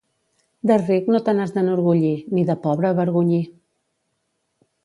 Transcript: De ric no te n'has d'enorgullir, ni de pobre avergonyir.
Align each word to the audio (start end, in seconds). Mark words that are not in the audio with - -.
De 0.69 0.77
ric 0.81 1.11
no 1.15 1.19
te 1.27 1.35
n'has 1.39 1.53
d'enorgullir, 1.57 2.15
ni 2.39 2.47
de 2.49 2.57
pobre 2.67 2.91
avergonyir. 2.93 3.43